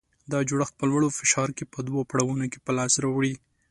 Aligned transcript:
دا 0.31 0.39
جوړښت 0.49 0.73
په 0.77 0.85
لوړ 0.89 1.01
فشار 1.19 1.49
کې 1.57 1.65
په 1.73 1.79
دوه 1.87 2.01
پړاوونو 2.09 2.45
کې 2.51 2.59
په 2.65 2.71
لاس 2.77 2.93
راوړي. 3.03 3.33